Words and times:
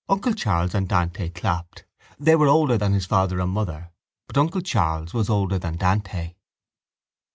Uncle 0.09 0.33
Charles 0.33 0.73
and 0.73 0.89
Dante 0.89 1.29
clapped. 1.29 1.85
They 2.19 2.35
were 2.35 2.47
older 2.47 2.75
than 2.75 2.93
his 2.93 3.05
father 3.05 3.39
and 3.39 3.51
mother 3.51 3.91
but 4.25 4.35
uncle 4.35 4.61
Charles 4.61 5.13
was 5.13 5.29
older 5.29 5.59
than 5.59 5.77
Dante. 5.77 6.33